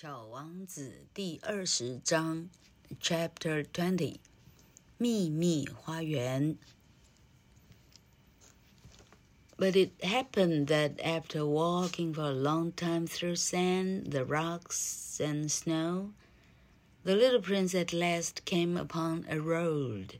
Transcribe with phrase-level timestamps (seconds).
[0.00, 2.50] 小王子第二十章，
[3.00, 4.18] Chapter Twenty，
[4.98, 6.58] 秘密花园。
[9.56, 16.12] But it happened that after walking for a long time through sand, the rocks, and snow,
[17.04, 20.18] the little prince at last came upon a road,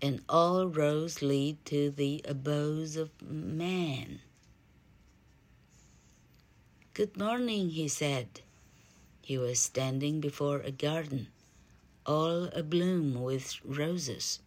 [0.00, 4.20] and all roads lead to the abodes of man.
[6.94, 8.40] Good morning, he said.
[9.25, 11.29] He was standing before a garden,
[12.05, 14.39] all abloom with roses.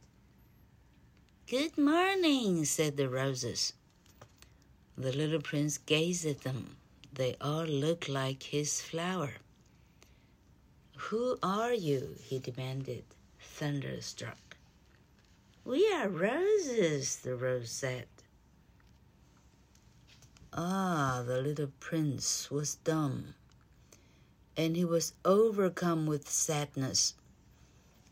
[1.48, 3.72] Good morning, said the roses.
[4.96, 6.76] The little prince gazed at them.
[7.12, 9.32] They all looked like his flower.
[11.10, 12.14] Who are you?
[12.22, 13.02] he demanded,
[13.40, 14.56] thunderstruck.
[15.64, 18.06] We are roses, the rose said.
[20.52, 23.34] Ah, the little prince was dumb
[24.58, 27.14] and he was overcome with sadness.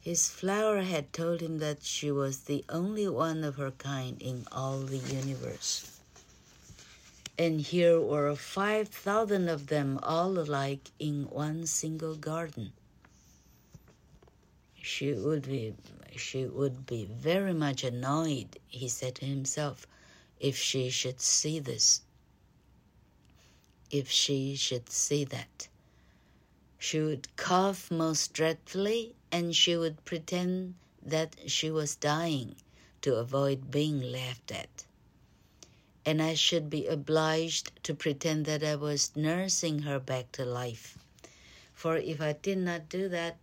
[0.01, 4.47] His flower had told him that she was the only one of her kind in
[4.53, 5.91] all the universe.
[7.37, 12.73] And here were 5,000 of them all alike in one single garden.
[14.81, 15.75] She would be
[16.17, 19.87] she would be very much annoyed, he said to himself,
[20.41, 22.03] if she should see this.
[23.91, 25.69] If she should see that.
[26.79, 32.57] She would cough most dreadfully, and she would pretend that she was dying
[33.03, 34.85] to avoid being laughed at.
[36.05, 40.99] And I should be obliged to pretend that I was nursing her back to life.
[41.73, 43.39] For if I did not do that,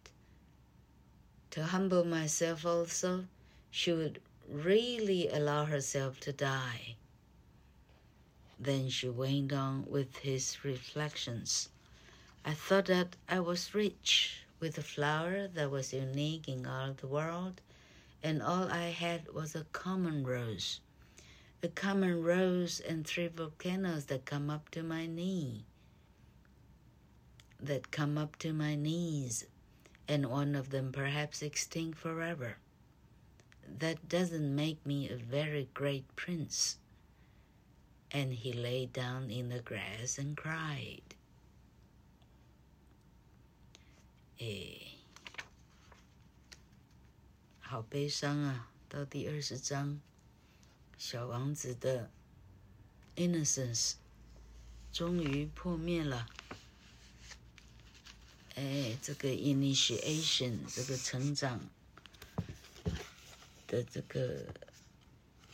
[1.52, 3.28] to humble myself also,
[3.70, 6.96] she would really allow herself to die.
[8.60, 11.70] Then she went on with his reflections.
[12.46, 17.08] I thought that I was rich with a flower that was unique in all the
[17.08, 17.62] world,
[18.22, 20.82] and all I had was a common rose.
[21.62, 25.64] A common rose and three volcanoes that come up to my knee.
[27.62, 29.46] That come up to my knees,
[30.10, 32.58] and one of them perhaps extinct forever.
[33.66, 36.78] That doesn't make me a very great prince.
[38.12, 41.16] And he lay down in the grass and cried.
[44.44, 44.98] 诶，
[47.62, 48.70] 好悲伤啊！
[48.90, 50.02] 到第二十章，
[50.98, 52.12] 小王子的
[53.16, 53.94] innocence
[54.92, 56.28] 终于破灭了。
[58.56, 61.62] 哎，这个 initiation 这个成长
[63.66, 64.46] 的这个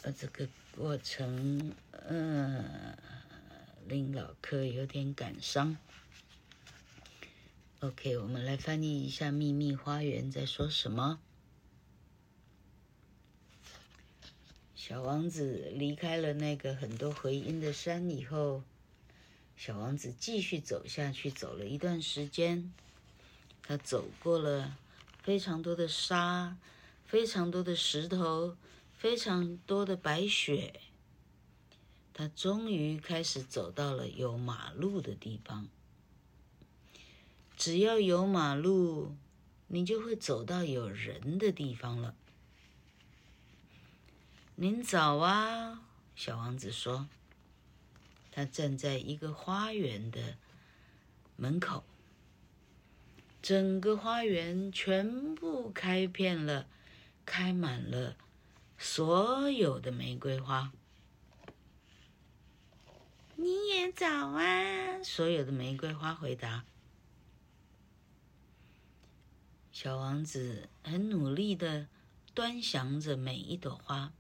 [0.01, 2.97] 呃这个过程，呃，
[3.87, 5.77] 令老柯有点感伤。
[7.81, 11.17] OK，我们来翻译一下《秘密花园》在说什么。
[14.75, 18.63] 小王子离开了那个很多回音的山以后，
[19.55, 22.73] 小王子继续走下去，走了一段时间，
[23.63, 24.77] 他走过了
[25.23, 26.57] 非常多的沙，
[27.05, 28.57] 非常多的石头，
[28.93, 30.81] 非常多的白雪，
[32.13, 35.69] 他终于开始走到了有马路的地方。
[37.59, 39.17] 只要有马路，
[39.67, 42.15] 你就会走到有人的地方了。
[44.55, 45.81] 您早啊，
[46.15, 47.09] 小王子说。
[48.31, 50.37] 他站在一个花园的
[51.35, 51.83] 门口，
[53.41, 56.65] 整个花园全部开遍了，
[57.25, 58.15] 开满了
[58.77, 60.71] 所有的玫瑰花。
[63.35, 66.63] 你也早啊，所有的玫瑰花回答。
[69.81, 71.87] 小王子很努力地
[72.33, 74.11] 端详着每一朵花，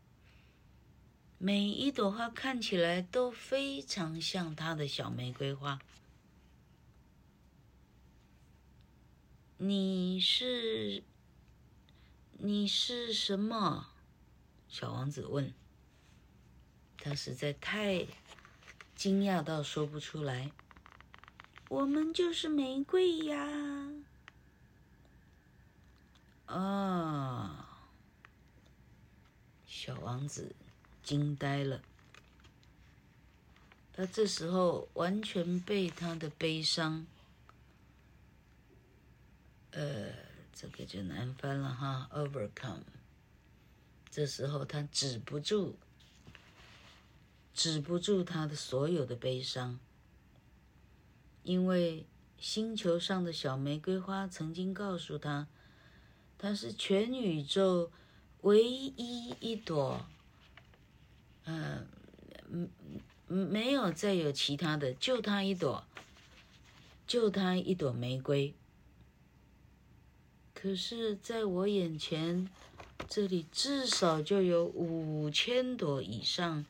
[1.37, 5.77] 每一朵花看起来都非常像他的小玫瑰花。
[9.57, 11.03] 你是？
[12.37, 13.89] 你是什么？
[14.69, 15.53] 小王子问。
[16.95, 18.07] 他实在太
[18.95, 20.53] 惊讶到说不出来。
[21.67, 23.49] 我们就是玫瑰呀。
[26.49, 27.65] 啊！
[29.65, 30.55] 小王子
[31.03, 31.81] 惊呆了。
[33.93, 37.05] 他这时候完全被他的悲伤，
[39.71, 40.11] 呃，
[40.53, 42.83] 这个就难翻了哈，overcome。
[44.09, 45.75] 这时候他止不住，
[47.53, 49.79] 止不住他的所有的悲伤，
[51.43, 52.05] 因为
[52.37, 55.47] 星球上的小玫瑰花曾经告诉他，
[56.41, 57.91] 它是全宇宙
[58.41, 60.05] 唯一一朵，
[61.43, 61.85] 嗯，
[62.49, 62.69] 嗯，
[63.27, 65.85] 没有再有其他的，就它一朵，
[67.05, 68.53] 就它一朵玫瑰。
[70.53, 72.49] 可是，在我眼前，
[73.09, 76.65] 这里至少就有五千朵以上，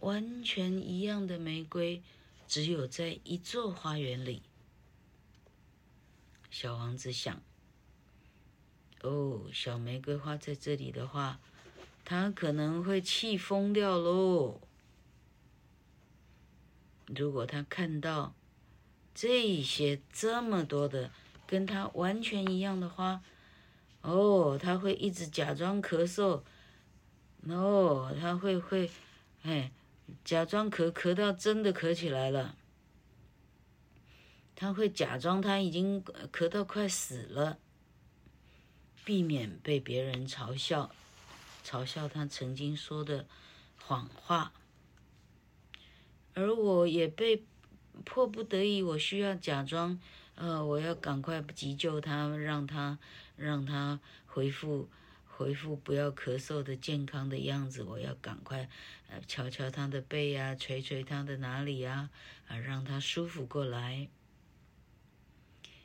[0.00, 2.02] 完全一样的玫瑰，
[2.48, 4.42] 只有在一座花园里。
[6.50, 7.42] 小王子想
[9.02, 11.38] ：“哦，小玫瑰花在这里的话，
[12.04, 14.60] 它可能会气疯掉喽。
[17.14, 18.34] 如果他看到
[19.14, 21.10] 这些这么多的
[21.46, 23.22] 跟他完全一样的花，
[24.02, 26.42] 哦，他会一直假装咳嗽，
[27.48, 28.90] 哦，他会会，
[29.42, 29.70] 哎，
[30.24, 32.56] 假装咳咳到真的咳起来了。”
[34.56, 36.02] 他会假装他已经
[36.32, 37.58] 咳到快死了，
[39.06, 40.90] 避免被别人嘲笑，
[41.64, 43.24] 嘲笑他曾经说的
[43.78, 44.52] 谎话。
[46.34, 47.44] 而我也被
[48.04, 50.00] 迫不得已，我需要假装，
[50.34, 52.98] 呃，我要赶快急救他，让他
[53.36, 54.88] 让他恢复
[55.28, 57.84] 恢复不要咳嗽的健康的样子。
[57.84, 58.68] 我要赶快
[59.08, 62.10] 呃敲敲他的背呀，捶捶他的哪里呀，
[62.48, 64.08] 啊，让他舒服过来。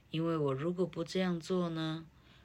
[0.10, 2.04] 因为我如果不这样做呢，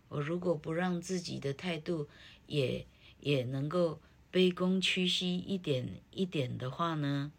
[0.09, 2.09] 我如果不让自己的态度
[2.47, 2.87] 也
[3.21, 4.01] 也能够
[4.33, 7.33] 卑躬屈膝一点一点的话呢，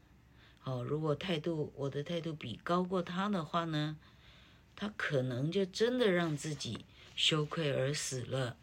[0.64, 3.98] 哦，如果态度我的态度比高过他的话呢，
[4.76, 6.86] 他可能就真的让自己
[7.16, 8.58] 羞愧而死了。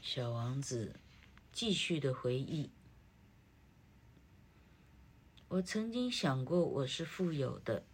[0.00, 0.94] 小王子
[1.52, 2.70] 继续的回忆，
[5.48, 7.84] 我曾经想过我是富有的。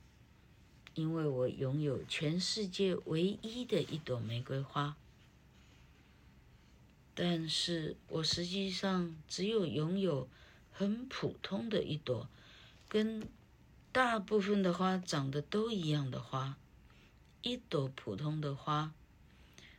[0.98, 4.96] 因为我拥有全世界唯一的一朵玫瑰花，
[7.14, 10.28] 但是我实际上只有拥有
[10.72, 12.28] 很普通的一朵，
[12.88, 13.28] 跟
[13.92, 16.56] 大部分的花长得都一样的花，
[17.42, 18.92] 一朵普通的花，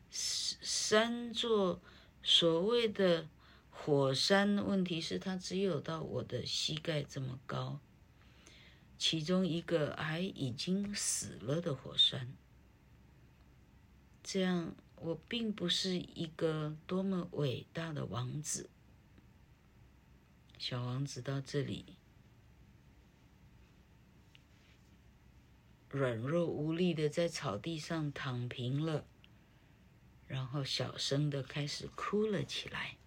[0.09, 1.81] 三座
[2.23, 3.27] 所谓的
[3.69, 7.81] 火山，问题是它只有到我的膝盖这么高。
[8.99, 12.33] 其中一个还已经死了的火山，
[14.21, 18.69] 这样我并不是一个多么伟大的王子。
[20.57, 21.95] 小王子到这里，
[25.89, 29.05] 软弱无力的在草地上躺平了，
[30.27, 32.97] 然后小声的开始哭了起来。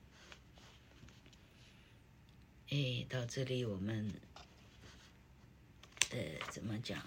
[2.71, 4.11] 哎，到这里我们。
[6.13, 6.19] 呃，
[6.51, 7.03] 怎么讲？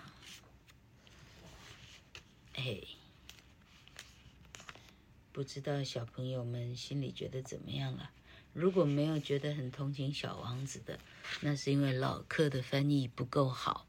[2.55, 2.81] 哎，
[5.31, 8.09] 不知道小朋友们心里觉得怎么样了？
[8.53, 10.99] 如果没有觉得很同情小王子的，
[11.41, 13.85] 那是因为老客的翻译不够好。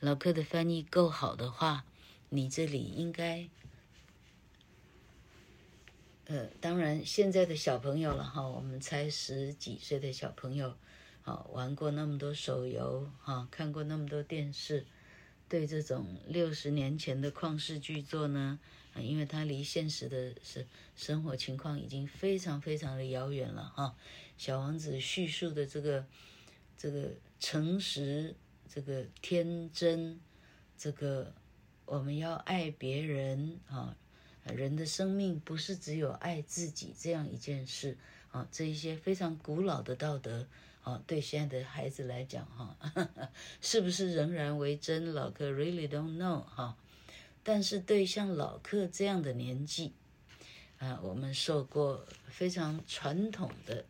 [0.00, 1.84] 老客的翻译够好的话，
[2.30, 3.48] 你这里应该……
[6.24, 10.76] 呃，当然现在的小朋友了哈，我们才十几岁的小朋友。
[11.26, 14.84] 好，玩过那么多手游，哈，看过那么多电视，
[15.48, 18.58] 对这种六十年前的旷世巨作呢，
[18.92, 23.96] 啊，因为它离现实的生生活情况已经非常非常的遥远了，哈。
[24.36, 26.04] 小王子叙述的这个
[26.76, 27.08] 这个
[27.40, 28.34] 诚实，
[28.68, 30.20] 这个天真，
[30.76, 31.32] 这个
[31.86, 33.96] 我们要爱别人啊，
[34.44, 37.96] 人的生命不是只有爱自己这样一件事
[38.30, 40.46] 啊，这一些非常古老的道德。
[40.84, 42.76] 哦，对现在的孩子来讲，哈，
[43.60, 45.12] 是不是仍然为真？
[45.12, 46.76] 老客 really don't know 哈，
[47.42, 49.92] 但是对像老客这样的年纪，
[50.78, 53.84] 啊，我们受过非常传统的，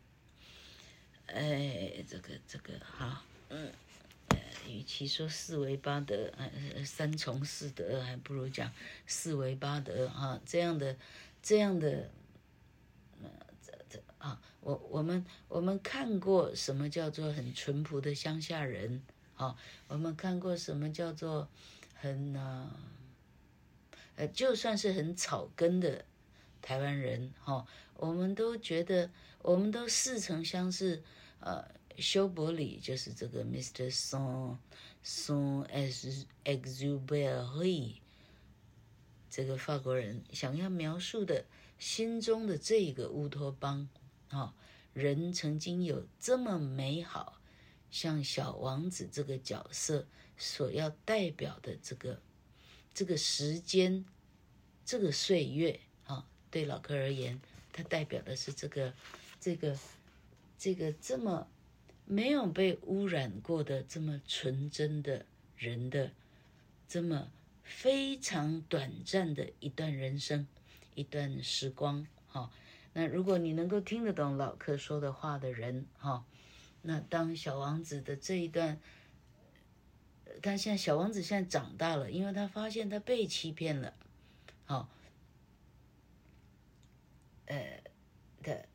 [1.27, 3.71] 哎，这个这个哈，嗯，
[4.67, 8.71] 与其说四维八德，呃，三从四德，还不如讲
[9.05, 10.95] 四维八德哈，这样的
[11.43, 12.09] 这样的。
[13.65, 19.03] 这这啊，我我们我们看过什么叫做很淳朴的乡下人？
[19.35, 19.55] 啊，
[19.87, 21.47] 我们看过什么叫做
[21.93, 22.71] 很呃，
[24.15, 26.03] 呃，就算是很草根的
[26.63, 27.67] 台湾人，哈，
[27.97, 29.11] 我们都觉得，
[29.43, 31.03] 我们都似曾相识。
[31.41, 31.63] 呃，
[31.97, 33.93] 修伯里就是这个 Mr.
[33.93, 34.57] Song
[35.05, 37.97] Saint-Exupéry，
[39.29, 41.45] 这个法国人想要描述的
[41.77, 43.87] 心中的这个乌托邦。
[44.31, 44.53] 哦，
[44.93, 47.39] 人曾经有这么美好，
[47.91, 52.21] 像小王子这个角色所要代表的这个
[52.93, 54.05] 这个时间，
[54.85, 57.39] 这个岁月啊，对老柯而言，
[57.71, 58.93] 它代表的是这个
[59.39, 59.77] 这个
[60.57, 61.47] 这个这么
[62.05, 65.25] 没有被污染过的这么纯真的
[65.57, 66.11] 人的
[66.87, 67.31] 这么
[67.63, 70.47] 非常短暂的一段人生，
[70.93, 72.05] 一段时光。
[72.27, 72.51] 哈，
[72.95, 76.25] 那如果你能够听得懂老柯说的话的人，哈，
[76.81, 78.79] 那当小王子的这一段。
[80.41, 83.93] 他现在小王子现在长大了，因为他发现他被欺骗了，
[84.65, 84.89] 好，
[87.45, 87.81] 呃，
[88.43, 88.67] 的，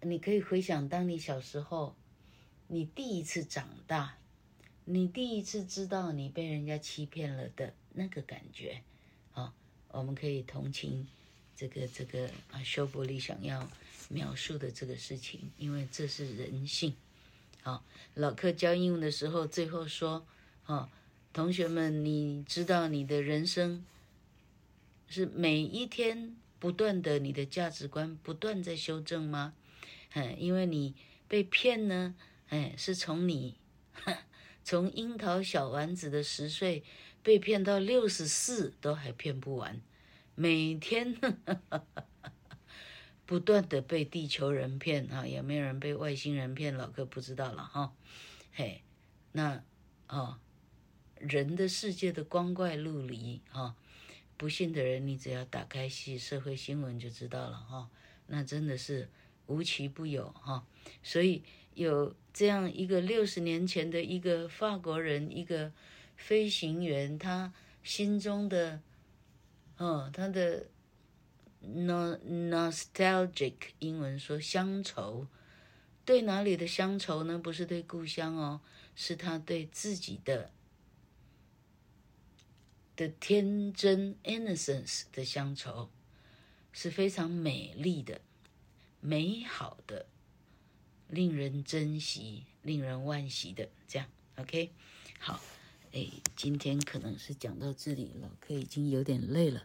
[0.00, 1.96] 你可以回想，当你小时候，
[2.68, 4.18] 你第一次长大，
[4.84, 8.80] 你第一次知道你被人家欺骗了的那个感觉，
[9.32, 9.52] 好，
[9.88, 11.08] 我们可以同情
[11.56, 13.68] 这个这个啊，修伯里想要
[14.08, 16.94] 描述的这个事情，因为这是人性，
[17.62, 17.84] 好，
[18.14, 20.26] 老客教英文的时候最后说。
[20.66, 20.88] 哦，
[21.34, 23.84] 同学们，你知道你的人生
[25.10, 29.52] 是每一天不断的，你的价值观不断在修正吗？
[30.14, 30.94] 嗯，因为你
[31.28, 32.14] 被骗呢，
[32.48, 33.56] 哎，是从你
[34.64, 36.82] 从樱桃小丸子的十岁
[37.22, 39.78] 被骗到六十四都还骗不完，
[40.34, 41.16] 每天
[43.26, 46.76] 不断的被地球人骗啊，有没有人被外星人骗？
[46.76, 47.94] 老哥不知道了哈，
[48.52, 48.82] 嘿，
[49.32, 49.62] 那
[50.08, 50.38] 哦。
[51.20, 53.76] 人的世界的光怪陆离哈，
[54.36, 57.88] 不信的人，你只要打开系社会新闻就知道了哈。
[58.26, 59.08] 那真的是
[59.46, 60.66] 无奇不有哈。
[61.02, 65.72] 所以有这样一个六十年前的一个法国人，一个
[66.16, 68.82] 飞行员，他心中的，
[69.76, 70.66] 哦，他的
[71.62, 75.26] nostalgic 英文说乡愁，
[76.04, 77.38] 对哪里的乡愁呢？
[77.38, 78.60] 不是对故乡哦，
[78.94, 80.50] 是他对自己的。
[82.96, 85.90] 的天真 innocence 的乡愁
[86.72, 88.20] 是非常美丽的、
[89.00, 90.06] 美好的、
[91.08, 93.68] 令人珍惜、令人惋惜的。
[93.88, 94.70] 这样，OK，
[95.18, 95.40] 好，
[95.94, 99.62] 哎，今天可能是讲到这里了，可已经有点累了。